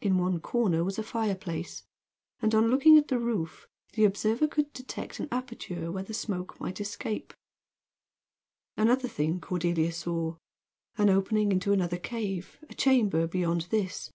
In 0.00 0.16
one 0.16 0.40
corner 0.40 0.82
was 0.82 0.98
a 0.98 1.02
fireplace, 1.02 1.82
and 2.40 2.54
on 2.54 2.68
looking 2.68 2.96
at 2.96 3.08
the 3.08 3.18
roof 3.18 3.68
the 3.92 4.06
observer 4.06 4.48
could 4.48 4.72
detect 4.72 5.20
an 5.20 5.28
aperture 5.30 5.92
where 5.92 6.06
smoke 6.06 6.58
might 6.58 6.80
escape. 6.80 7.34
Another 8.78 9.06
thing 9.06 9.38
Cordelia 9.38 9.92
saw: 9.92 10.38
an 10.96 11.10
opening 11.10 11.52
into 11.52 11.74
another 11.74 11.98
cave, 11.98 12.56
a 12.70 12.74
chamber 12.74 13.26
beyond 13.26 13.66
this. 13.68 14.10